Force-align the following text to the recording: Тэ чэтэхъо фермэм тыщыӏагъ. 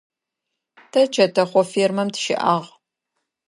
Тэ 0.91 1.01
чэтэхъо 1.13 1.61
фермэм 1.71 2.09
тыщыӏагъ. 2.13 2.67